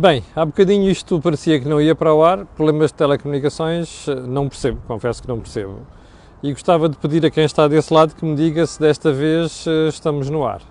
[0.00, 4.48] Bem, há bocadinho isto parecia que não ia para o ar, problemas de telecomunicações, não
[4.48, 5.80] percebo, confesso que não percebo.
[6.42, 9.66] E gostava de pedir a quem está desse lado que me diga se desta vez
[9.66, 10.62] eh, estamos no ar.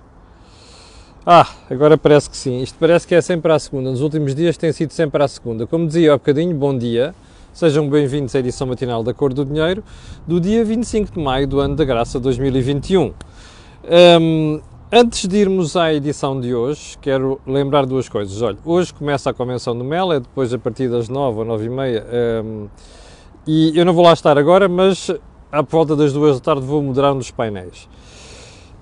[1.24, 2.60] Ah, agora parece que sim.
[2.60, 3.92] Isto parece que é sempre à segunda.
[3.92, 5.68] Nos últimos dias tem sido sempre à segunda.
[5.68, 7.14] Como dizia há bocadinho, bom dia.
[7.54, 9.84] Sejam bem-vindos à edição matinal da Cor do Dinheiro
[10.26, 13.14] do dia 25 de maio do ano da graça 2021.
[14.20, 14.60] Um,
[14.92, 18.42] Antes de irmos à edição de hoje, quero lembrar duas coisas.
[18.42, 21.66] Olha, hoje começa a Convenção do Mel, é depois a partir das 9 ou 9
[21.66, 22.08] e meia,
[22.44, 22.68] um,
[23.46, 25.12] e eu não vou lá estar agora, mas
[25.52, 27.88] à volta das duas da tarde vou moderar um dos painéis.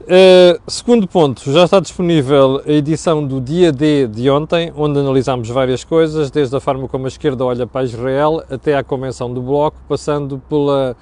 [0.03, 5.49] Uh, segundo ponto, já está disponível a edição do dia D de ontem, onde analisámos
[5.49, 9.41] várias coisas, desde a forma como a esquerda olha para Israel até à convenção do
[9.41, 10.95] Bloco, passando pela,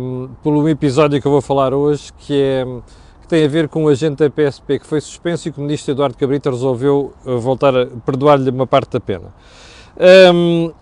[0.00, 2.66] um, pelo episódio que eu vou falar hoje, que é
[3.26, 5.62] que tem a ver com o agente da PSP que foi suspenso e que o
[5.62, 9.34] ministro Eduardo Cabrita resolveu eh, voltar a perdoar-lhe uma parte da pena.
[10.32, 10.72] Um,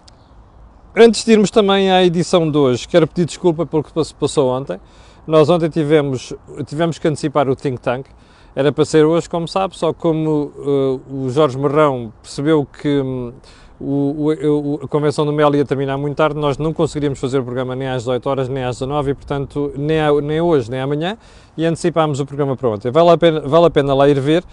[0.94, 4.50] antes de irmos também à edição de hoje, quero pedir desculpa pelo que se passou
[4.50, 4.78] ontem.
[5.26, 6.34] Nós ontem tivemos,
[6.66, 8.06] tivemos que antecipar o Think Tank,
[8.54, 13.32] era para ser hoje, como sabe, só como uh, o Jorge Marrão percebeu que um,
[13.80, 17.44] o, o, a convenção do MEL ia terminar muito tarde, nós não conseguiríamos fazer o
[17.44, 20.80] programa nem às 18 horas nem às 19 e, portanto, nem, a, nem hoje nem
[20.80, 21.18] amanhã
[21.56, 22.90] e antecipámos o programa para ontem.
[22.90, 24.44] Vale a pena, vale a pena lá ir ver,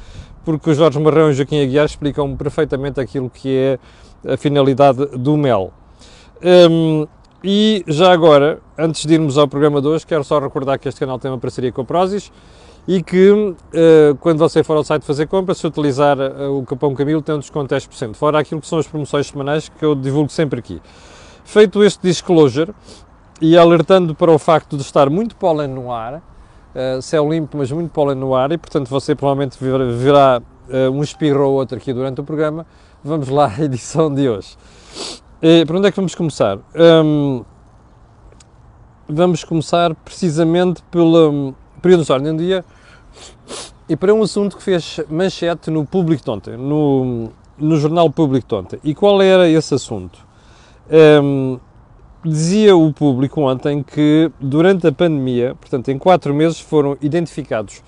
[0.43, 3.79] porque o Jorge Marrão e o Joaquim Aguiar explicam perfeitamente aquilo que é
[4.33, 5.71] a finalidade do MEL.
[6.43, 7.07] Um,
[7.43, 10.99] e já agora, antes de irmos ao programa de hoje, quero só recordar que este
[10.99, 12.31] canal tem uma parceria com a Prozis
[12.91, 13.55] e que uh,
[14.19, 17.39] quando você for ao site fazer compras, se utilizar uh, o cupom Camilo, tem um
[17.39, 20.81] desconto de 10%, fora aquilo que são as promoções semanais que eu divulgo sempre aqui.
[21.45, 22.73] Feito este disclosure
[23.39, 27.71] e alertando para o facto de estar muito pólen no ar, uh, céu limpo, mas
[27.71, 30.41] muito pólen no ar, e portanto você provavelmente verá
[30.93, 32.65] um espirro ou outro aqui durante o programa,
[33.01, 34.57] vamos lá à edição de hoje.
[35.41, 36.59] E, por onde é que vamos começar?
[36.75, 37.43] Um,
[39.07, 42.65] vamos começar precisamente pelo período de ordem do dia
[43.87, 48.47] e para um assunto que fez manchete no público de ontem, no, no jornal público
[48.47, 48.79] de ontem.
[48.83, 50.19] E qual era esse assunto?
[50.89, 51.59] Um,
[52.23, 57.83] dizia o público ontem que durante a pandemia, portanto em quatro meses, foram identificados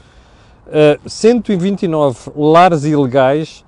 [0.68, 3.64] uh, 129 lares ilegais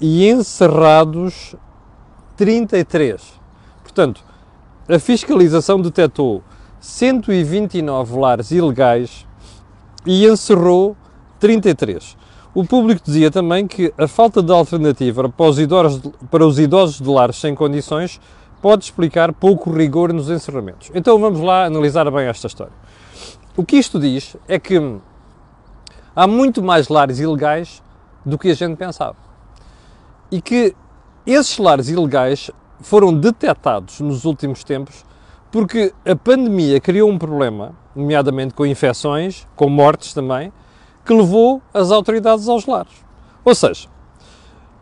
[0.00, 1.56] e encerrados
[2.36, 3.22] 33.
[3.82, 4.22] Portanto,
[4.88, 6.42] a fiscalização detectou
[6.80, 9.26] 129 lares ilegais
[10.04, 10.96] e encerrou
[11.42, 12.16] 33.
[12.54, 17.00] O público dizia também que a falta de alternativa para os idosos, para os idosos
[17.00, 18.20] de lares sem condições
[18.60, 20.92] pode explicar pouco rigor nos encerramentos.
[20.94, 22.72] Então vamos lá analisar bem esta história.
[23.56, 24.80] O que isto diz é que
[26.14, 27.82] há muito mais lares ilegais
[28.24, 29.16] do que a gente pensava.
[30.30, 30.76] E que
[31.26, 35.04] esses lares ilegais foram detectados nos últimos tempos
[35.50, 40.52] porque a pandemia criou um problema, nomeadamente com infecções, com mortes também,
[41.04, 42.92] que levou as autoridades aos lares.
[43.44, 43.88] Ou seja,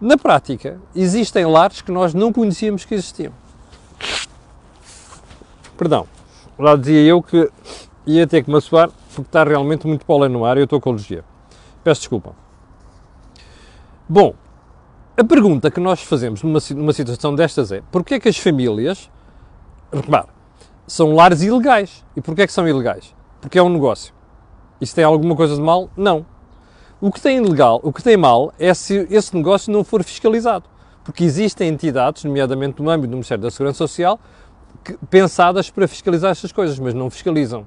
[0.01, 3.33] na prática, existem lares que nós não conhecíamos que existiam.
[5.77, 6.07] Perdão,
[6.59, 7.51] lá dizia eu que
[8.07, 10.81] ia ter que me assoar porque está realmente muito pólen no ar e eu estou
[10.81, 11.25] com alergia.
[11.83, 12.35] Peço desculpa.
[14.09, 14.35] Bom,
[15.17, 19.11] a pergunta que nós fazemos numa, numa situação destas é porquê é que as famílias,
[19.93, 20.29] repare,
[20.87, 22.05] são lares ilegais.
[22.17, 23.15] E porquê é que são ilegais?
[23.41, 24.13] Porque é um negócio.
[24.81, 25.91] Isso tem alguma coisa de mal?
[25.97, 26.25] Não.
[27.01, 30.65] O que tem ilegal, o que tem mal é se esse negócio não for fiscalizado.
[31.05, 34.19] Porque existem entidades, nomeadamente no âmbito do Ministério da Segurança Social,
[34.85, 37.67] que, pensadas para fiscalizar estas coisas, mas não fiscalizam.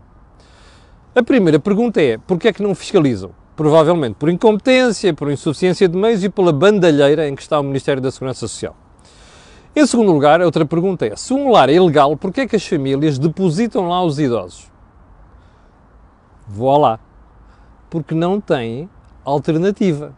[1.16, 3.32] A primeira pergunta é, porquê é que não fiscalizam?
[3.56, 8.02] Provavelmente por incompetência, por insuficiência de meios e pela bandalheira em que está o Ministério
[8.02, 8.76] da Segurança Social.
[9.76, 12.56] Em segundo lugar, a outra pergunta é: se um lar é ilegal, porquê é que
[12.56, 14.73] as famílias depositam lá os idosos?
[16.48, 17.00] Vou lá.
[17.90, 18.90] Porque não têm
[19.24, 20.14] alternativa.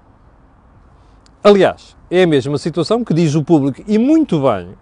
[1.43, 4.75] Aliás, é a mesma situação que diz o público, e muito bem,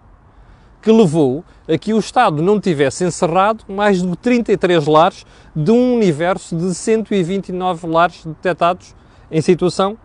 [0.80, 5.94] que levou a que o Estado não tivesse encerrado mais de 33 lares de um
[5.94, 8.94] universo de 129 lares detectados
[9.30, 9.98] em situação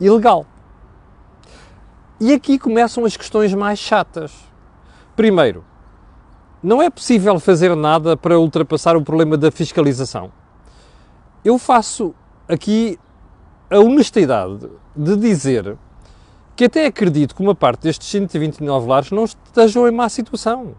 [0.00, 0.46] ilegal.
[2.20, 4.32] E aqui começam as questões mais chatas.
[5.16, 5.64] Primeiro,
[6.62, 10.30] não é possível fazer nada para ultrapassar o problema da fiscalização.
[11.44, 12.14] Eu faço
[12.48, 12.98] aqui
[13.70, 15.76] a honestidade de dizer
[16.56, 20.74] que até acredito que uma parte destes 129 lares não estejam em má situação.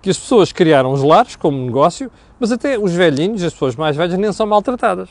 [0.00, 2.10] Que as pessoas criaram os lares como negócio,
[2.40, 5.10] mas até os velhinhos, as pessoas mais velhas, nem são maltratadas.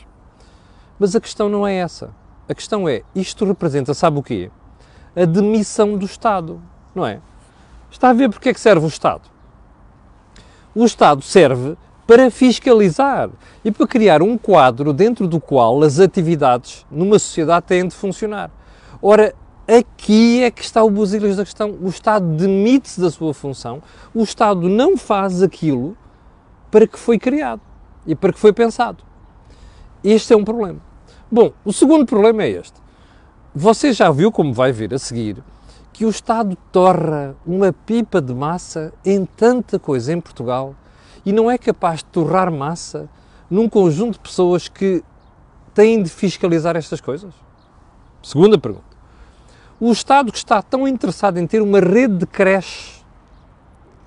[0.98, 2.10] Mas a questão não é essa.
[2.48, 4.50] A questão é, isto representa, sabe o quê?
[5.14, 6.60] a demissão do Estado,
[6.94, 7.20] não é?
[7.90, 9.22] Está a ver porque é que serve o Estado?
[10.74, 11.76] O Estado serve
[12.06, 13.30] para fiscalizar
[13.64, 18.50] e para criar um quadro dentro do qual as atividades numa sociedade têm de funcionar.
[19.00, 19.34] Ora,
[19.66, 21.76] aqui é que está o busilis da questão.
[21.80, 23.82] O Estado demite-se da sua função,
[24.14, 25.96] o Estado não faz aquilo
[26.70, 27.60] para que foi criado
[28.06, 29.04] e para que foi pensado.
[30.02, 30.80] Este é um problema.
[31.30, 32.80] Bom, o segundo problema é este.
[33.54, 35.42] Você já viu como vai vir a seguir
[35.92, 40.74] que o Estado torra uma pipa de massa em tanta coisa em Portugal
[41.24, 43.08] e não é capaz de torrar massa
[43.50, 45.02] num conjunto de pessoas que
[45.74, 47.32] têm de fiscalizar estas coisas?
[48.22, 48.92] Segunda pergunta.
[49.80, 53.02] O Estado que está tão interessado em ter uma rede de creches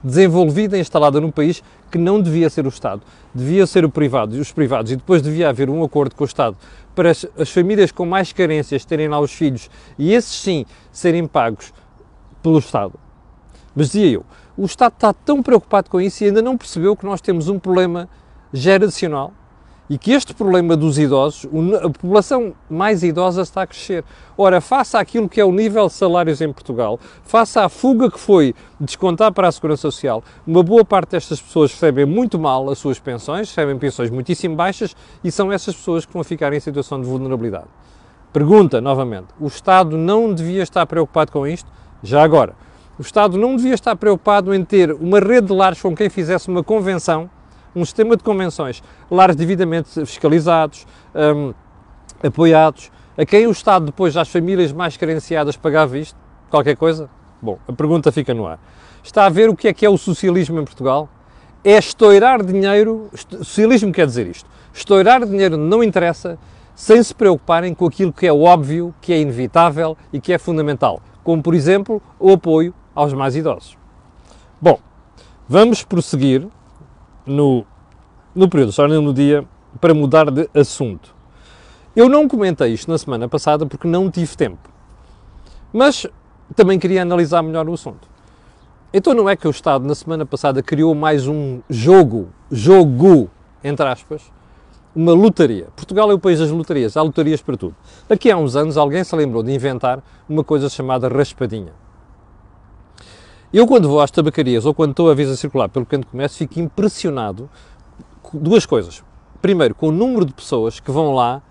[0.06, 3.02] desenvolvida e instalada no país que não devia ser o Estado,
[3.34, 6.56] devia ser o privado, os privados e depois devia haver um acordo com o Estado
[6.94, 11.26] para as, as famílias com mais carências terem lá os filhos e esses sim serem
[11.26, 11.74] pagos
[12.44, 12.94] pelo Estado.
[13.76, 14.26] Mas dizia eu,
[14.58, 17.60] o Estado está tão preocupado com isso e ainda não percebeu que nós temos um
[17.60, 18.08] problema
[18.54, 19.34] geracional
[19.90, 21.48] e que este problema dos idosos,
[21.84, 24.04] a população mais idosa está a crescer.
[24.38, 28.20] Ora, faça aquilo que é o nível de salários em Portugal, faça a fuga que
[28.20, 32.80] foi descontar para a Segurança Social, uma boa parte destas pessoas recebem muito mal as
[32.80, 37.00] suas pensões, recebem pensões muitíssimo baixas e são essas pessoas que vão ficar em situação
[37.00, 37.68] de vulnerabilidade.
[38.34, 41.70] Pergunta, novamente, o Estado não devia estar preocupado com isto?
[42.04, 42.54] Já agora,
[42.98, 46.48] o Estado não devia estar preocupado em ter uma rede de lares com quem fizesse
[46.48, 47.30] uma convenção
[47.76, 48.82] um sistema de convenções,
[49.12, 51.54] lares devidamente fiscalizados, um,
[52.26, 56.18] apoiados, a quem o Estado depois, às famílias mais carenciadas, pagava isto?
[56.50, 57.10] Qualquer coisa?
[57.42, 58.60] Bom, a pergunta fica no ar.
[59.04, 61.10] Está a ver o que é que é o socialismo em Portugal?
[61.64, 63.10] É estourar dinheiro,
[63.42, 66.38] socialismo quer dizer isto, estourar dinheiro não interessa,
[66.76, 71.02] sem se preocuparem com aquilo que é óbvio, que é inevitável e que é fundamental,
[71.24, 73.78] como por exemplo o apoio aos mais idosos.
[74.62, 74.80] Bom,
[75.48, 76.48] vamos prosseguir
[77.26, 77.66] no,
[78.34, 79.46] no período Jornal no Dia
[79.80, 81.14] para mudar de assunto.
[81.96, 84.70] Eu não comentei isto na semana passada porque não tive tempo,
[85.72, 86.08] mas
[86.56, 88.08] também queria analisar melhor o assunto.
[88.94, 93.30] Então não é que o Estado na semana passada criou mais um jogo, jogo,
[93.64, 94.32] entre aspas,
[94.96, 95.68] uma lotaria.
[95.76, 97.76] Portugal é o país das lotarias, há lotarias para tudo.
[98.10, 101.74] Aqui há uns anos alguém se lembrou de inventar uma coisa chamada raspadinha.
[103.56, 106.60] Eu, quando vou às tabacarias ou quando estou a visa circular pelo pequeno comércio, fico
[106.60, 107.50] impressionado
[108.22, 109.02] com duas coisas.
[109.42, 111.42] Primeiro, com o número de pessoas que vão lá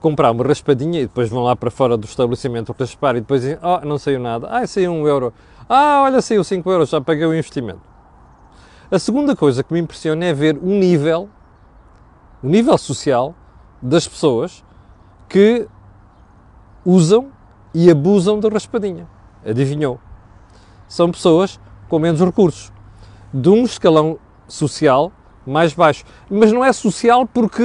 [0.00, 3.58] comprar uma raspadinha e depois vão lá para fora do estabelecimento raspar e depois dizem,
[3.62, 5.34] oh, não saiu nada, ah, saiu um euro,
[5.68, 7.82] ah, olha, saiu 5 euros, já paguei o investimento.
[8.90, 11.28] A segunda coisa que me impressiona é ver o nível,
[12.42, 13.34] o nível social
[13.82, 14.64] das pessoas
[15.28, 15.68] que
[16.86, 17.30] usam
[17.74, 19.06] e abusam da raspadinha.
[19.44, 20.00] Adivinhou?
[20.90, 22.72] São pessoas com menos recursos,
[23.32, 25.12] de um escalão social
[25.46, 26.04] mais baixo.
[26.28, 27.62] Mas não é social porque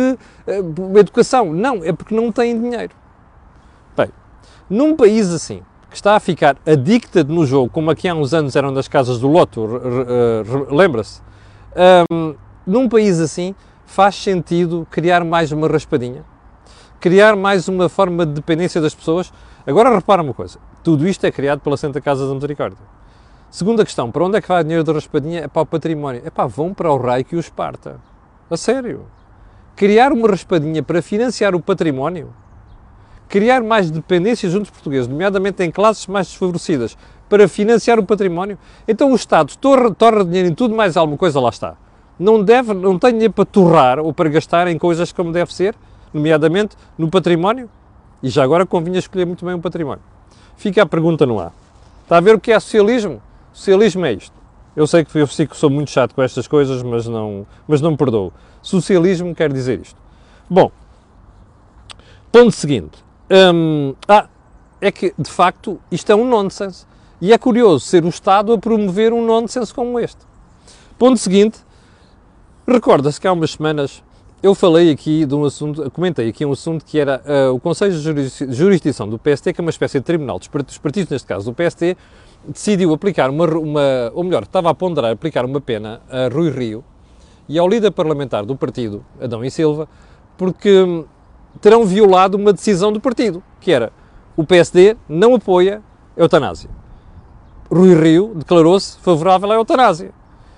[0.47, 2.93] uh, educação, não, é porque não têm dinheiro.
[3.97, 4.09] Bem,
[4.69, 8.55] num país assim, que está a ficar addicted no jogo, como aqui há uns anos
[8.55, 9.67] eram das casas do Loto,
[10.69, 11.21] lembra-se?
[12.11, 12.35] Um,
[12.65, 13.55] num país assim,
[13.87, 16.23] faz sentido criar mais uma raspadinha,
[16.99, 19.33] criar mais uma forma de dependência das pessoas.
[19.65, 22.94] Agora repara uma coisa: tudo isto é criado pela Santa Casa da Misericórdia.
[23.55, 25.39] Segunda questão, para onde é que vai o dinheiro da raspadinha?
[25.45, 26.21] É para o património.
[26.25, 28.01] É pá, vão para o raio que os parta.
[28.51, 29.05] A sério.
[29.77, 32.33] Criar uma raspadinha para financiar o património?
[33.29, 36.97] Criar mais dependência junto aos portugueses, nomeadamente em classes mais desfavorecidas,
[37.29, 38.57] para financiar o património?
[38.85, 41.77] Então o Estado torra dinheiro em tudo mais alguma coisa, lá está.
[42.19, 45.73] Não, deve, não tem dinheiro para torrar ou para gastar em coisas como deve ser,
[46.13, 47.69] nomeadamente no património?
[48.21, 50.03] E já agora convinha escolher muito bem o património.
[50.57, 51.53] Fica a pergunta no ar.
[52.03, 53.21] Está a ver o que é socialismo?
[53.55, 54.35] Socialismo é isto.
[54.75, 57.97] Eu sei que eu sou muito chato com estas coisas, mas não, mas não me
[57.97, 58.33] perdoo.
[58.61, 59.97] Socialismo quer dizer isto.
[60.49, 60.69] Bom,
[62.33, 63.01] ponto seguinte.
[63.31, 64.27] Hum, ah,
[64.81, 66.85] é que, de facto, isto é um nonsense.
[67.21, 70.19] E é curioso ser o Estado a promover um nonsense como este.
[70.99, 71.59] Ponto seguinte.
[72.67, 74.03] Recorda-se que há umas semanas
[74.45, 77.99] eu falei aqui de um assunto, comentei aqui um assunto que era uh, o Conselho
[77.99, 81.55] de Jurisdição do PST, que é uma espécie de tribunal dos partidos, neste caso do
[81.55, 81.97] PST,
[82.47, 86.83] decidiu aplicar uma, uma, ou melhor, estava a ponderar aplicar uma pena a Rui Rio
[87.49, 89.89] e ao líder parlamentar do partido, Adão e Silva,
[90.37, 91.05] porque hum,
[91.59, 93.91] terão violado uma decisão do partido, que era
[94.37, 95.81] o PSD não apoia
[96.15, 96.69] a eutanásia.
[97.67, 100.11] Rui Rio declarou-se favorável à eutanásia.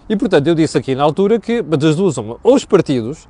[0.09, 3.29] E, portanto, eu disse aqui na altura que, das duas, uma, ou os partidos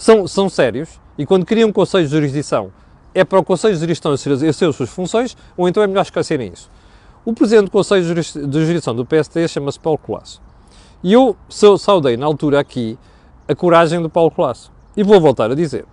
[0.00, 2.72] são, são sérios e quando criam um conselho de jurisdição
[3.14, 6.50] é para o Conselho de Gestão exercer as suas funções, ou então é melhor esquecerem
[6.50, 6.70] isso.
[7.22, 10.40] O Presidente do Conselho de Gestão do PST chama-se Paulo Colasso.
[11.02, 11.36] E eu
[11.78, 12.98] saudei na altura aqui
[13.46, 14.72] a coragem do Paulo Colasso.
[14.96, 15.84] E vou voltar a dizer.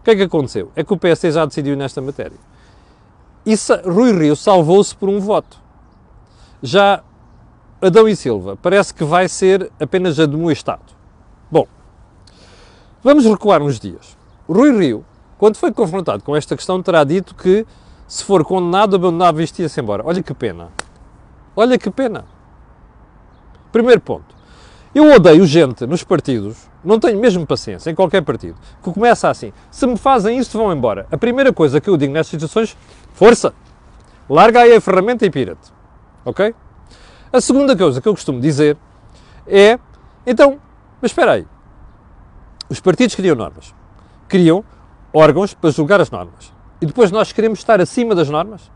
[0.00, 0.70] O que é que aconteceu?
[0.76, 2.36] É que o PST já decidiu nesta matéria.
[3.46, 3.54] E
[3.86, 5.58] Rui Rio salvou-se por um voto.
[6.62, 7.02] Já
[7.80, 10.93] Adão e Silva parece que vai ser apenas admoestado.
[13.04, 14.16] Vamos recuar uns dias.
[14.48, 15.04] Rui Rio,
[15.36, 17.66] quando foi confrontado com esta questão, terá dito que
[18.08, 20.02] se for condenado, abandonava e ia-se embora.
[20.06, 20.70] Olha que pena.
[21.54, 22.24] Olha que pena.
[23.70, 24.34] Primeiro ponto.
[24.94, 29.52] Eu odeio gente nos partidos, não tenho mesmo paciência em qualquer partido, que começa assim:
[29.70, 31.06] se me fazem isso, vão embora.
[31.10, 32.74] A primeira coisa que eu digo nestas situações,
[33.12, 33.52] força!
[34.30, 35.70] Larga aí a ferramenta e pira-te.
[36.24, 36.54] Ok?
[37.30, 38.78] A segunda coisa que eu costumo dizer
[39.46, 39.78] é:
[40.26, 40.58] então,
[41.02, 41.53] mas espera aí.
[42.68, 43.74] Os partidos criam normas.
[44.28, 44.64] Criam
[45.12, 46.52] órgãos para julgar as normas.
[46.80, 48.70] E depois nós queremos estar acima das normas?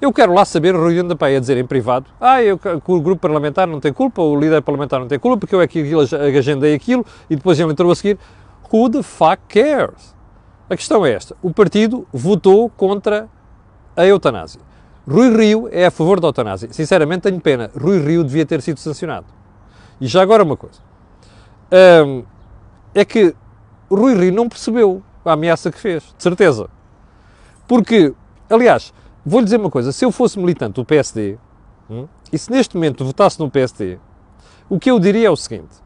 [0.00, 3.22] Eu quero lá saber Rui da Pai a dizer em privado, ah, eu, o grupo
[3.22, 5.80] parlamentar não tem culpa, o líder parlamentar não tem culpa, porque eu é que
[6.36, 8.18] agendei aquilo e depois ele entrou a seguir.
[8.70, 10.14] Who the fuck cares?
[10.68, 11.36] A questão é esta.
[11.40, 13.28] O partido votou contra
[13.96, 14.60] a eutanásia.
[15.08, 16.68] Rui Rio é a favor da eutanásia.
[16.72, 17.70] Sinceramente tenho pena.
[17.78, 19.26] Rui Rio devia ter sido sancionado.
[20.00, 20.80] E já agora uma coisa.
[22.04, 22.24] Hum,
[22.94, 23.34] é que
[23.90, 26.02] Rui Rio não percebeu a ameaça que fez.
[26.16, 26.68] De certeza.
[27.66, 28.14] Porque,
[28.48, 28.92] aliás,
[29.24, 31.38] Vou-lhe dizer uma coisa: se eu fosse militante do PSD
[31.88, 33.98] hum, e se neste momento votasse no PSD,
[34.68, 35.76] o que eu diria é o seguinte: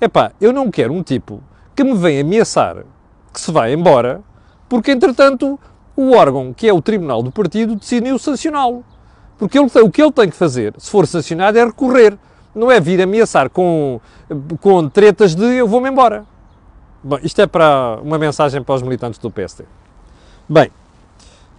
[0.00, 1.40] é pá, eu não quero um tipo
[1.76, 2.84] que me venha ameaçar
[3.32, 4.20] que se vai embora,
[4.68, 5.58] porque entretanto
[5.94, 8.84] o órgão, que é o Tribunal do Partido, decidiu sancioná-lo.
[9.36, 12.18] Porque ele, o que ele tem que fazer, se for sancionado, é recorrer.
[12.52, 14.00] Não é vir ameaçar com,
[14.60, 16.24] com tretas de eu vou-me embora.
[17.02, 19.64] Bom, isto é para uma mensagem para os militantes do PSD.
[20.48, 20.70] Bem,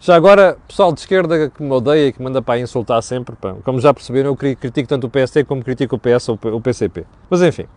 [0.01, 3.55] já agora, pessoal de esquerda que me odeia e que manda para insultar sempre, pá,
[3.63, 7.05] como já perceberam, eu critico tanto o PST como critico o PS ou o PCP.
[7.29, 7.67] Mas enfim.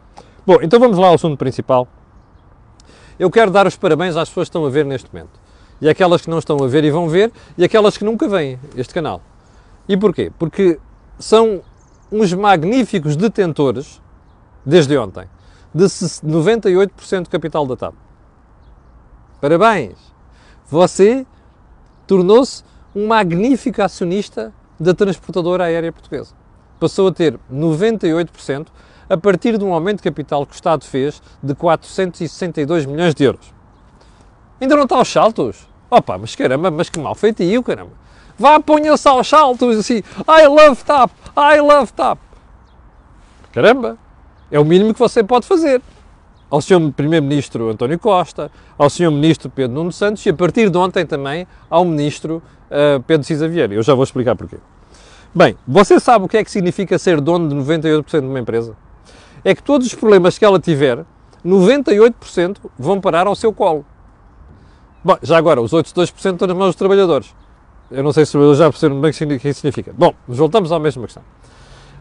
[0.44, 1.86] Bom, então vamos lá ao assunto principal.
[3.16, 5.38] Eu quero dar os parabéns às pessoas que estão a ver neste momento.
[5.80, 8.58] E aquelas que não estão a ver e vão ver, e aquelas que nunca veem
[8.76, 9.20] este canal.
[9.88, 10.32] E porquê?
[10.36, 10.80] Porque
[11.16, 11.60] são
[12.10, 14.00] uns magníficos detentores,
[14.64, 15.28] desde ontem,
[15.74, 17.94] de 98% do capital da TAP.
[19.40, 19.96] Parabéns!
[20.68, 21.26] Você
[22.06, 22.62] tornou-se
[22.94, 26.34] um magnífico acionista da transportadora aérea portuguesa.
[26.78, 28.66] Passou a ter 98%
[29.08, 33.24] a partir de um aumento de capital que o Estado fez de 462 milhões de
[33.24, 33.52] euros.
[34.60, 35.68] Ainda não está aos saltos?
[35.90, 37.92] Opa, mas caramba, mas que mal feitio, caramba.
[38.38, 42.18] Vá, ponha-se aos saltos assim, I love TAP, I love TAP.
[43.52, 43.98] Caramba,
[44.52, 45.80] é o mínimo que você pode fazer
[46.50, 46.92] ao Sr.
[46.94, 49.10] Primeiro-Ministro António Costa, ao Sr.
[49.10, 53.48] Ministro Pedro Nuno Santos e a partir de ontem também ao Ministro uh, Pedro Cisa
[53.48, 53.72] Vieira.
[53.72, 54.58] Eu já vou explicar porquê.
[55.34, 58.76] Bem, você sabe o que é que significa ser dono de 98% de uma empresa?
[59.42, 61.06] É que todos os problemas que ela tiver,
[61.42, 63.86] 98% vão parar ao seu colo.
[65.02, 67.34] Bom, já agora, os outros 2% estão nas mãos dos trabalhadores.
[67.90, 69.94] Eu não sei se eu já perceberam bem o que isso significa.
[69.96, 71.22] Bom, voltamos à mesma questão.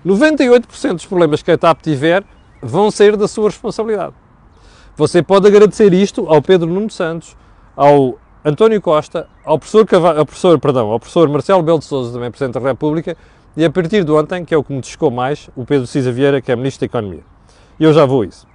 [0.05, 2.25] 98% dos problemas que a TAP tiver
[2.61, 4.13] vão sair da sua responsabilidade.
[4.95, 7.35] Você pode agradecer isto ao Pedro Nuno Santos,
[7.75, 9.87] ao António Costa, ao professor,
[10.17, 13.15] ao professor, perdão, ao professor Marcelo Belo de Souza, também Presidente da República,
[13.55, 16.11] e a partir de ontem, que é o que me descou mais, o Pedro Cisa
[16.11, 17.23] Vieira, que é Ministro da Economia.
[17.79, 18.47] E eu já vou a isso.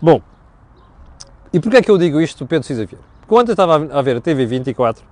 [0.00, 0.20] Bom,
[1.52, 3.04] e porquê é que eu digo isto do Pedro Cisa Vieira?
[3.20, 5.04] Porque ontem estava a ver a TV 24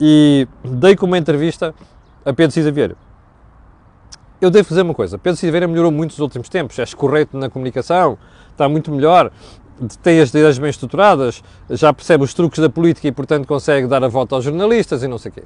[0.00, 1.74] e dei com uma entrevista
[2.24, 2.96] a Pedro Cisa Vieira.
[4.40, 7.36] Eu devo fazer uma coisa, Pedro Cisa Vieira melhorou muito nos últimos tempos, é correto
[7.36, 8.16] na comunicação,
[8.50, 9.30] está muito melhor,
[10.02, 14.02] tem as ideias bem estruturadas, já percebe os truques da política e, portanto, consegue dar
[14.02, 15.42] a volta aos jornalistas e não sei o quê.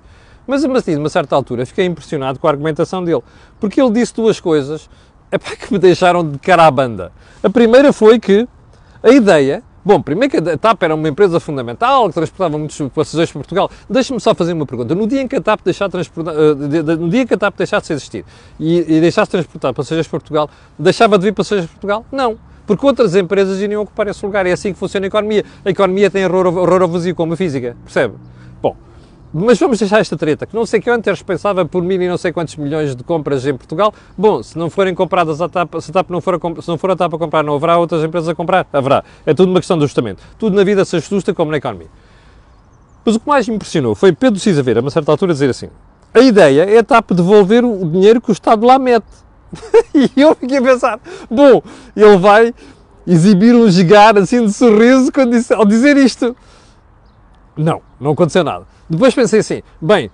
[0.47, 3.23] Mas, partir de uma certa altura, fiquei impressionado com a argumentação dele,
[3.59, 4.89] porque ele disse duas coisas
[5.33, 7.11] epá, que me deixaram de cara à banda.
[7.43, 8.47] A primeira foi que
[9.03, 13.31] a ideia Bom, primeiro que a TAP era uma empresa fundamental que transportava muitos passageiros
[13.33, 13.71] para Portugal.
[13.89, 14.95] Deixe-me só fazer uma pergunta.
[14.95, 16.55] No dia em que a TAP deixar de transportar, uh,
[16.97, 18.25] no dia que a TAP deixasse de existir
[18.59, 22.07] e, e deixasse de transportar passageiros para Portugal, deixava de vir passageiros para Portugal?
[22.11, 24.47] Não porque outras empresas iriam ocupar esse lugar.
[24.47, 25.45] É assim que funciona a economia.
[25.65, 28.15] A economia tem horror, horror ao vazio, como a física, percebe?
[28.63, 28.75] Bom,
[29.37, 32.17] mas vamos deixar esta treta, que não sei que é responsável por mil e não
[32.17, 33.93] sei quantos milhões de compras em Portugal.
[34.17, 36.79] Bom, se não forem compradas a TAP, se a TAP não for, a, se não
[36.79, 38.65] for a TAP a comprar, não haverá outras empresas a comprar?
[38.73, 39.03] Haverá.
[39.27, 40.23] É tudo uma questão de ajustamento.
[40.39, 41.89] Tudo na vida se ajusta como na economia.
[43.05, 45.51] Mas o que mais me impressionou foi Pedro Cisa ver, a uma certa altura, dizer
[45.51, 45.69] assim:
[46.15, 49.05] a ideia é a TAP devolver o dinheiro que o Estado lá mete.
[49.93, 51.61] e eu fiquei a pensar, bom,
[51.97, 52.55] ele vai
[53.05, 56.37] exibir um gigar assim de sorriso quando disse, ao dizer isto.
[57.57, 58.67] Não, não aconteceu nada.
[58.89, 60.11] Depois pensei assim, bem,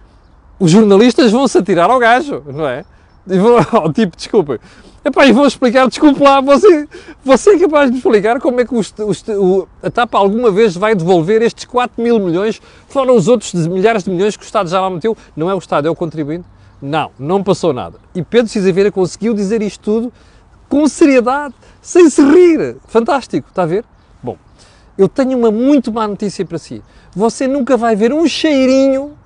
[0.58, 2.84] os jornalistas vão-se atirar ao gajo, não é?
[3.26, 4.60] E vão, ao tipo, desculpa.
[5.02, 6.86] Epá, e vão explicar, desculpe lá, você,
[7.24, 11.40] você é capaz de explicar como é que o, a TAP alguma vez vai devolver
[11.40, 14.90] estes 4 mil milhões, fora os outros milhares de milhões que o Estado já lá
[14.90, 15.16] meteu?
[15.34, 16.44] Não é o Estado, é o contribuinte?
[16.82, 17.98] Não, não passou nada.
[18.14, 20.12] E Pedro Cisaveira conseguiu dizer isto tudo
[20.68, 22.76] com seriedade, sem se rir.
[22.86, 23.84] Fantástico, está a ver?
[25.00, 26.82] Eu tenho uma muito má notícia para si.
[27.16, 29.16] Você nunca vai ver um cheirinho,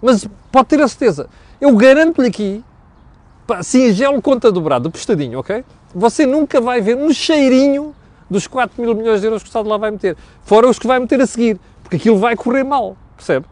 [0.00, 1.28] mas pode ter a certeza.
[1.60, 2.64] Eu garanto-lhe aqui,
[3.64, 5.64] singelo conta dobrada, postadinho, ok?
[5.92, 7.96] Você nunca vai ver um cheirinho
[8.30, 10.16] dos 4 mil milhões de euros que o Estado lá vai meter.
[10.44, 13.44] Fora os que vai meter a seguir, porque aquilo vai correr mal, percebe?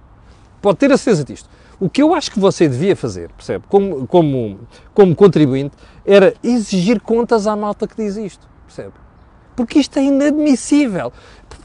[0.62, 1.50] Pode ter a certeza disto.
[1.80, 4.60] O que eu acho que você devia fazer, percebe, como, como,
[4.94, 8.92] como contribuinte, era exigir contas à malta que diz isto, percebe?
[9.56, 11.10] Porque isto é inadmissível.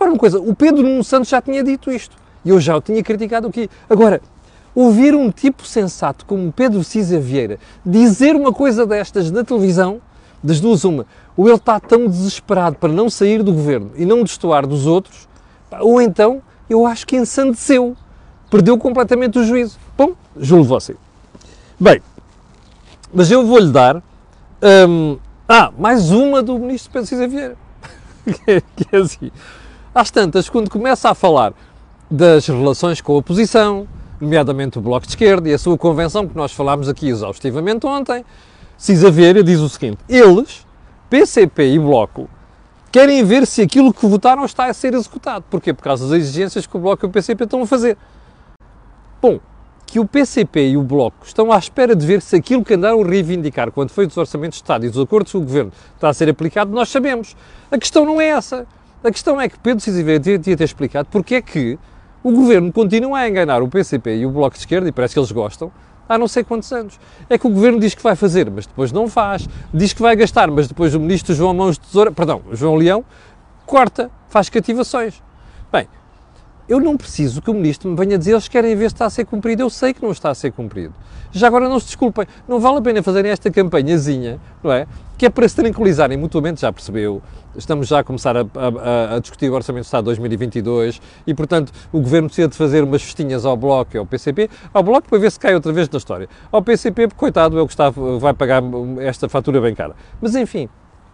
[0.02, 2.82] Repara uma coisa, o Pedro Nuno Santos já tinha dito isto, e eu já o
[2.82, 3.70] tinha criticado aqui.
[3.88, 4.20] Agora,
[4.74, 10.02] ouvir um tipo sensato como Pedro Cisa Vieira dizer uma coisa destas na televisão,
[10.44, 11.06] das duas uma,
[11.38, 15.30] ou ele está tão desesperado para não sair do governo e não destoar dos outros,
[15.82, 17.96] ou então eu acho que ensandeceu,
[18.50, 19.78] perdeu completamente o juízo.
[19.96, 20.96] Bom, julgo você.
[21.80, 22.02] Bem,
[23.14, 24.02] mas eu vou-lhe dar.
[24.88, 27.56] Hum, ah, mais uma do ministro Pedro Cisa Vieira.
[28.26, 29.32] que é assim.
[29.94, 31.54] Às tantas, quando começa a falar
[32.10, 33.86] das relações com a oposição,
[34.22, 38.24] nomeadamente o Bloco de Esquerda e a sua convenção, que nós falámos aqui exaustivamente ontem,
[38.78, 40.66] Cisa Vieira diz o seguinte: eles,
[41.10, 42.30] PCP e Bloco,
[42.90, 45.44] querem ver se aquilo que votaram está a ser executado.
[45.50, 45.74] Porquê?
[45.74, 47.98] Por causa das exigências que o Bloco e o PCP estão a fazer.
[49.22, 49.42] Bom,
[49.86, 53.02] que o PCP e o Bloco estão à espera de ver se aquilo que andaram
[53.04, 56.08] a reivindicar quando foi dos orçamentos de Estado e dos acordos com o Governo está
[56.08, 57.36] a ser aplicado, nós sabemos.
[57.70, 58.66] A questão não é essa.
[59.04, 61.80] A questão é que Pedro Cisiveira devia ter explicado porque é que
[62.24, 65.20] o Governo continua a enganar o PCP e o Bloco de Esquerda, e parece que
[65.20, 65.72] eles gostam,
[66.08, 67.00] há não sei quantos anos.
[67.28, 69.50] É que o Governo diz que vai fazer, mas depois não faz.
[69.74, 73.04] Diz que vai gastar, mas depois o Ministro João Mãos de Tesoura, perdão, João Leão,
[73.66, 75.20] corta, faz cativações.
[76.72, 79.10] Eu não preciso que o ministro me venha dizer eles querem ver se está a
[79.10, 79.62] ser cumprido.
[79.62, 80.94] Eu sei que não está a ser cumprido.
[81.30, 84.88] Já agora não se desculpem, não vale a pena fazerem esta campanhazinha, não é?
[85.18, 87.22] Que é para se tranquilizarem mutuamente, já percebeu.
[87.58, 91.74] Estamos já a começar a, a, a discutir o Orçamento de Estado 2022 e, portanto,
[91.92, 94.50] o Governo precisa de fazer umas festinhas ao Bloco e ao PCP.
[94.74, 96.30] Ao Bloco para ver se cai outra vez na história.
[96.50, 98.64] Ao PCP, porque, coitado, é o está, vai pagar
[99.00, 99.94] esta fatura bem cara.
[100.22, 100.70] Mas, enfim,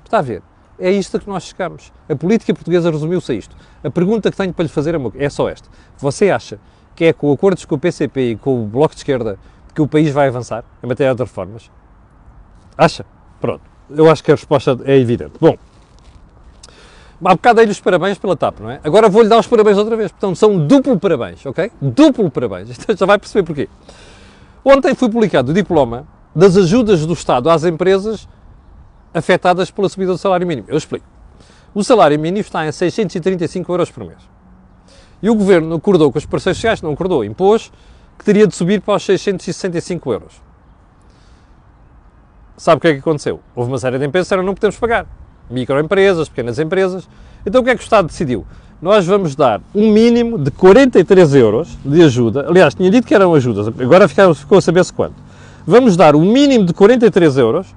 [0.06, 0.44] está a ver.
[0.80, 1.92] É isto a que nós chegamos.
[2.08, 3.56] A política portuguesa resumiu-se a isto.
[3.84, 5.68] A pergunta que tenho para lhe fazer é, é só esta.
[5.98, 6.60] Você acha
[6.96, 9.40] que é com acordos com o PCP e com o Bloco de Esquerda
[9.74, 11.70] que o país vai avançar em matéria de reformas?
[12.78, 13.06] Acha?
[13.42, 13.62] Pronto.
[13.90, 15.34] Eu acho que a resposta é evidente.
[15.40, 15.58] Bom,
[17.24, 18.80] há bocado dei-lhe os parabéns pela TAP, não é?
[18.84, 20.12] Agora vou-lhe dar os parabéns outra vez.
[20.12, 21.72] Portanto, são duplo parabéns, ok?
[21.82, 22.70] Duplo parabéns.
[22.78, 23.70] Então já vai perceber porquê.
[24.64, 28.28] Ontem foi publicado o diploma das ajudas do Estado às empresas
[29.18, 30.68] afetadas pela subida do salário mínimo.
[30.70, 31.06] Eu explico.
[31.74, 34.20] O salário mínimo está em 635 euros por mês.
[35.22, 37.72] E o Governo acordou com os parceiros sociais, não acordou, impôs
[38.18, 40.42] que teria de subir para os 665 euros.
[42.58, 43.40] Sabe o que é que aconteceu?
[43.56, 45.06] Houve uma série de empresas que disseram não podemos pagar.
[45.50, 47.08] Microempresas, pequenas empresas.
[47.46, 48.46] Então o que é que o Estado decidiu?
[48.82, 52.48] Nós vamos dar um mínimo de 43 euros de ajuda.
[52.48, 55.16] Aliás, tinha dito que eram ajudas, agora ficou a saber-se quanto.
[55.66, 57.68] Vamos dar um mínimo de 43 euros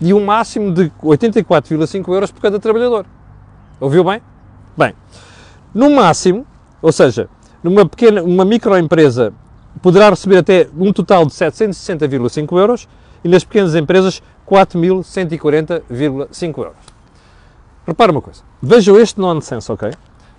[0.00, 3.04] e um máximo de 84,5 euros por cada trabalhador.
[3.80, 4.22] Ouviu bem?
[4.76, 4.94] Bem,
[5.74, 6.46] no máximo,
[6.82, 7.28] ou seja,
[7.62, 9.32] numa pequena, uma microempresa
[9.82, 12.88] poderá receber até um total de 760,5 euros
[13.24, 16.76] e nas pequenas empresas 4.140,5 euros.
[17.86, 19.92] Repara uma coisa, vejam este nonsense, ok?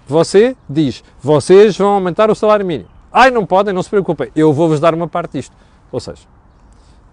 [0.07, 2.89] Você diz, vocês vão aumentar o salário mínimo.
[3.11, 5.55] Ai, não podem, não se preocupem, eu vou-vos dar uma parte disto.
[5.91, 6.21] Ou seja,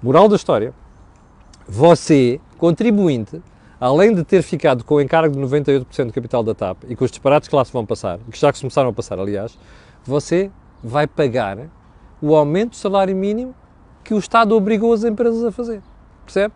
[0.02, 0.74] moral da história,
[1.68, 3.42] você, contribuinte,
[3.80, 7.04] além de ter ficado com o encargo de 98% do capital da TAP e com
[7.04, 9.58] os disparates que lá se vão passar, que já começaram a passar, aliás,
[10.04, 10.50] você
[10.82, 11.58] vai pagar
[12.20, 13.54] o aumento do salário mínimo
[14.02, 15.82] que o Estado obrigou as empresas a fazer.
[16.24, 16.54] Percebe?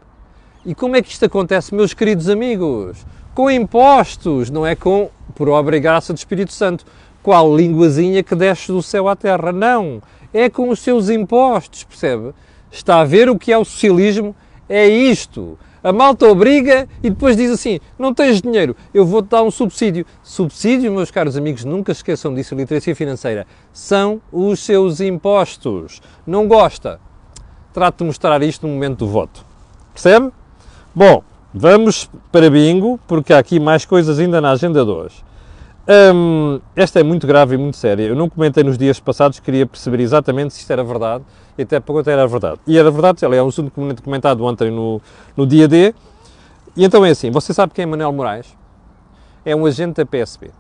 [0.65, 3.07] E como é que isto acontece, meus queridos amigos?
[3.35, 6.85] Com impostos, não é com por obra e graça do Espírito Santo.
[7.23, 9.53] Qual linguazinha que desce do céu à terra?
[9.53, 10.03] Não.
[10.33, 12.35] É com os seus impostos, percebe?
[12.71, 14.35] Está a ver o que é o socialismo
[14.69, 15.59] é isto.
[15.83, 20.05] A malta obriga e depois diz assim: não tens dinheiro, eu vou-te dar um subsídio.
[20.23, 26.03] Subsídio, meus caros amigos, nunca esqueçam disso, a literacia financeira, são os seus impostos.
[26.27, 27.01] Não gosta?
[27.73, 29.45] Trato de mostrar isto no momento do voto.
[29.93, 30.31] Percebe?
[30.95, 31.23] Bom,
[31.55, 35.28] vamos para bingo, porque há aqui mais coisas ainda na agenda de hoje.
[36.77, 38.05] Esta é muito grave e muito séria.
[38.05, 41.25] Eu não comentei nos dias passados, queria perceber exatamente se isto era verdade
[41.57, 42.61] e até quanto era verdade.
[42.67, 43.73] E era verdade, é um assunto
[44.03, 45.01] comentado ontem no,
[45.37, 45.95] no dia D.
[46.77, 48.55] E então é assim, você sabe quem é Manuel Moraes?
[49.45, 50.51] É um agente da PSP.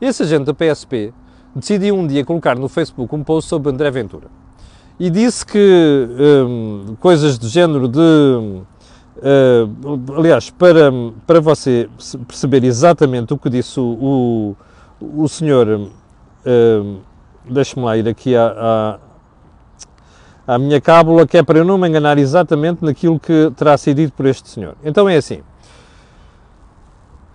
[0.00, 1.12] Esse agente da PSP
[1.54, 4.26] decidiu um dia colocar no Facebook um post sobre André Ventura.
[4.98, 6.08] E disse que
[6.98, 8.62] coisas do género de
[10.16, 10.90] aliás, para,
[11.26, 11.88] para você
[12.26, 14.56] perceber exatamente o que disse o, o,
[15.14, 17.00] o senhor, uh,
[17.48, 18.98] deixe-me lá ir aqui à,
[20.46, 23.76] à, à, minha cábula, que é para eu não me enganar exatamente naquilo que terá
[23.76, 24.76] sido dito por este senhor.
[24.84, 25.42] Então é assim: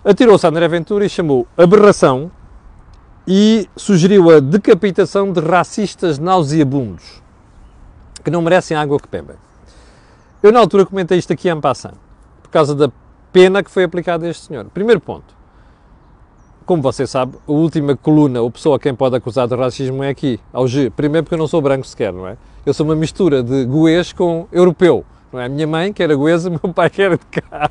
[0.04, 2.30] atirou-se a André Ventura e chamou aberração
[3.26, 7.22] e sugeriu a decapitação de racistas nauseabundos
[8.24, 9.36] que não merecem água que bebem.
[10.42, 11.94] Eu, na altura, comentei isto aqui em passant,
[12.42, 12.90] por causa da
[13.32, 14.64] pena que foi aplicada a este senhor.
[14.66, 15.37] Primeiro ponto.
[16.68, 20.10] Como você sabe, a última coluna, ou pessoa a quem pode acusar de racismo é
[20.10, 20.90] aqui, ao G.
[20.90, 22.36] Primeiro porque eu não sou branco sequer, não é?
[22.66, 25.02] Eu sou uma mistura de goês com europeu,
[25.32, 25.46] não é?
[25.46, 27.70] A minha mãe, que era goesa, meu pai, que era de cá,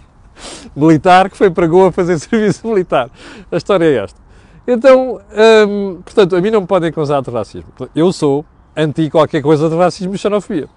[0.76, 3.12] militar, que foi para Goa fazer serviço militar.
[3.52, 4.20] A história é esta.
[4.68, 5.22] Então,
[5.70, 7.70] hum, portanto, a mim não me podem acusar de racismo.
[7.94, 8.44] Eu sou
[8.76, 10.68] anti qualquer coisa de racismo e xenofobia.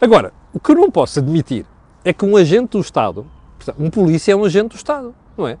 [0.00, 1.66] Agora, o que eu não posso admitir
[2.04, 3.26] é que um agente do Estado,
[3.76, 5.58] um polícia é um agente do Estado, não é?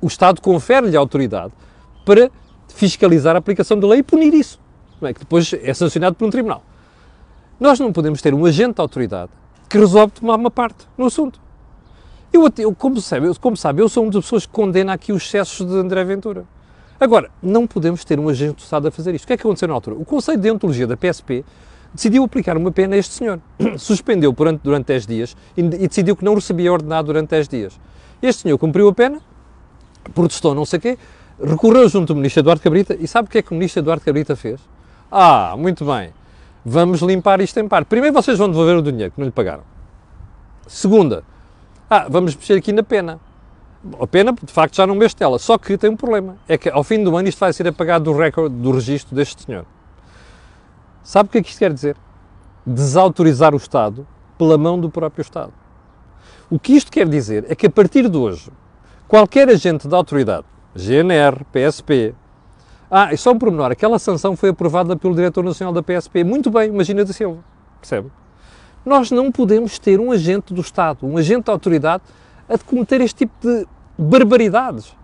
[0.00, 1.52] O Estado confere-lhe autoridade
[2.04, 2.30] para
[2.68, 4.60] fiscalizar a aplicação da lei e punir isso,
[5.02, 5.12] é?
[5.12, 6.62] que depois é sancionado por um tribunal.
[7.58, 9.30] Nós não podemos ter um agente de autoridade
[9.68, 11.40] que resolve tomar uma parte no assunto.
[12.32, 15.12] Eu, eu, como, sabe, eu, como sabe, eu sou uma das pessoas que condena aqui
[15.12, 16.44] os excessos de André Ventura.
[17.00, 19.24] Agora, não podemos ter um agente do Estado a fazer isto.
[19.24, 19.96] O que é que aconteceu na altura?
[19.96, 21.44] O Conselho de Deontologia da PSP
[21.94, 23.40] decidiu aplicar uma pena a este senhor.
[23.78, 27.80] Suspendeu durante, durante 10 dias e, e, decidiu que não recebia ordenado durante 10 dias.
[28.22, 29.20] Este senhor cumpriu a pena,
[30.14, 30.98] protestou não sei o quê,
[31.42, 34.04] recorreu junto ao ministro Eduardo Cabrita e sabe o que é que o ministro Eduardo
[34.04, 34.60] Cabrita fez?
[35.10, 36.12] Ah, muito bem,
[36.64, 37.84] vamos limpar isto em par.
[37.84, 39.62] Primeiro vocês vão devolver o dinheiro que não lhe pagaram.
[40.66, 41.22] Segunda,
[41.88, 43.20] ah, vamos mexer aqui na pena.
[44.00, 45.38] A pena, de facto, já não mexe dela.
[45.38, 46.36] Só que tem um problema.
[46.48, 49.44] É que ao fim do ano isto vai ser apagado do recorde do registro deste
[49.44, 49.64] senhor.
[51.04, 51.96] Sabe o que é que isto quer dizer?
[52.66, 54.04] Desautorizar o Estado
[54.36, 55.52] pela mão do próprio Estado.
[56.50, 58.50] O que isto quer dizer é que a partir de hoje,
[59.08, 62.14] qualquer agente da autoridade, GNR, PSP,
[62.90, 66.50] ah, e só um pormenor, aquela sanção foi aprovada pelo Diretor Nacional da PSP, muito
[66.50, 67.42] bem, imagina da Silva,
[67.80, 68.10] percebe?
[68.84, 72.04] Nós não podemos ter um agente do Estado, um agente da autoridade,
[72.48, 73.66] a cometer este tipo de
[73.98, 74.94] barbaridades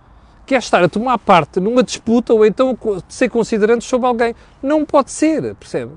[0.46, 2.76] quer estar a tomar parte numa disputa ou então
[3.08, 4.34] ser considerante sobre alguém.
[4.62, 5.92] Não pode ser, percebe?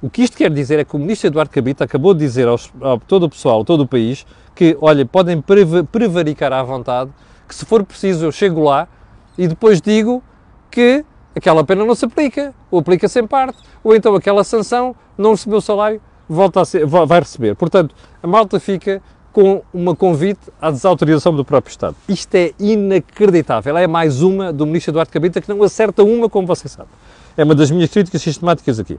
[0.00, 2.56] O que isto quer dizer é que o ministro Eduardo Cabita acabou de dizer a
[3.06, 5.40] todo o pessoal, todo o país, que, olha, podem
[5.90, 7.10] prevaricar à vontade,
[7.52, 8.88] que se for preciso eu chego lá
[9.36, 10.22] e depois digo
[10.70, 11.04] que
[11.36, 15.60] aquela pena não se aplica, ou aplica-se parte, ou então aquela sanção não recebeu o
[15.60, 17.54] salário, volta a ser, vai receber.
[17.54, 21.96] Portanto, a malta fica com uma convite à desautorização do próprio Estado.
[22.08, 23.76] Isto é inacreditável.
[23.76, 26.88] É mais uma do ministro Eduardo Cabrita que não acerta uma, como você sabe.
[27.36, 28.98] É uma das minhas críticas sistemáticas aqui.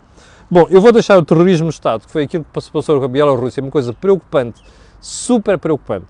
[0.50, 3.08] Bom, eu vou deixar o terrorismo no Estado, que foi aquilo que passou com a
[3.08, 4.62] Bielorrússia, uma coisa preocupante,
[5.00, 6.08] super preocupante.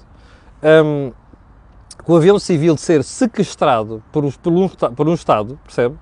[0.64, 1.12] Um,
[2.06, 5.96] o avião civil ser sequestrado por, por, um, por um Estado, percebe?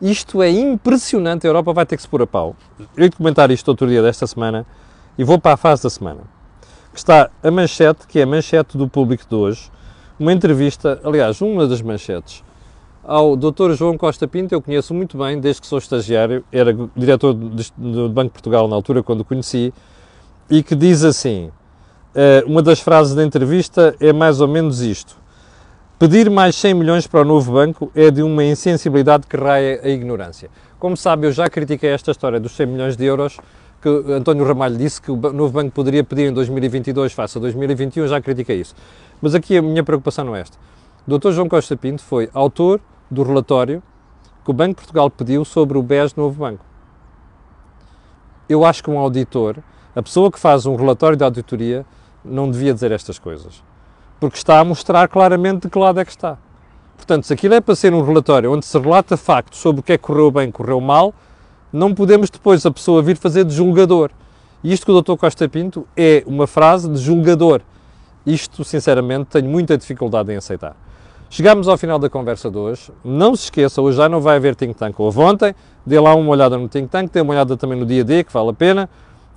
[0.00, 2.56] Isto é impressionante, a Europa vai ter que se pôr a pau.
[2.96, 4.66] Eu ia comentar isto outro dia desta semana
[5.16, 6.22] e vou para a fase da semana
[6.94, 9.70] está a manchete, que é a manchete do público de hoje,
[10.18, 12.44] uma entrevista, aliás, uma das manchetes,
[13.02, 13.72] ao Dr.
[13.72, 18.28] João Costa Pinto, eu conheço muito bem, desde que sou estagiário, era diretor do Banco
[18.28, 19.72] de Portugal na altura, quando o conheci,
[20.48, 21.50] e que diz assim,
[22.14, 25.16] eh, uma das frases da entrevista é mais ou menos isto,
[26.02, 29.88] pedir mais 100 milhões para o novo banco é de uma insensibilidade que raia a
[29.88, 30.50] ignorância.
[30.76, 33.38] Como sabe, eu já critiquei esta história dos 100 milhões de euros,
[33.80, 38.08] que António Ramalho disse que o novo banco poderia pedir em 2022 face a 2021,
[38.08, 38.74] já critiquei isso.
[39.20, 40.58] Mas aqui a minha preocupação não é esta.
[41.06, 41.30] O Dr.
[41.30, 43.80] João Costa Pinto foi autor do relatório
[44.44, 46.64] que o Banco de Portugal pediu sobre o BES novo banco.
[48.48, 49.58] Eu acho que um auditor,
[49.94, 51.86] a pessoa que faz um relatório de auditoria,
[52.24, 53.62] não devia dizer estas coisas.
[54.22, 56.38] Porque está a mostrar claramente de que lado é que está.
[56.96, 59.94] Portanto, se aquilo é para ser um relatório onde se relata factos sobre o que
[59.94, 61.12] é que correu bem correu mal,
[61.72, 64.12] não podemos depois a pessoa vir fazer de julgador.
[64.62, 65.16] E isto que o Dr.
[65.16, 67.62] Costa Pinto é uma frase de julgador.
[68.24, 70.76] Isto, sinceramente, tenho muita dificuldade em aceitar.
[71.28, 72.92] Chegamos ao final da conversa de hoje.
[73.04, 74.94] Não se esqueça, hoje já não vai haver Think Tank.
[75.00, 75.52] Houve ontem,
[75.84, 78.32] dê lá uma olhada no Think Tank, dê uma olhada também no dia D, que
[78.32, 78.88] vale a pena.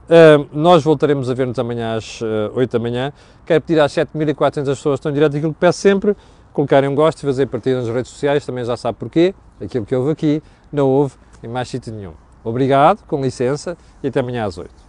[0.05, 3.13] Uh, nós voltaremos a ver-nos amanhã às uh, 8 da manhã.
[3.45, 6.15] Quero pedir às 7.400 pessoas que estão em direto aquilo que peço sempre,
[6.53, 9.33] colocarem um gosto e fazer partida nas redes sociais, também já sabe porquê.
[9.59, 12.13] Aquilo que houve aqui não houve em mais sítio nenhum.
[12.43, 14.84] Obrigado, com licença e até amanhã às 8.